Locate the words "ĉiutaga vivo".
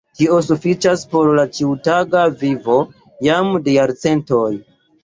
1.59-2.81